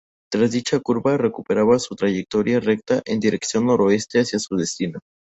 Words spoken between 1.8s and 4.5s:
trayectoria recta en dirección noroeste hacia